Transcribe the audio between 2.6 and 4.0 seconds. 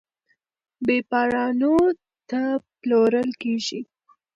پلورل کیږي.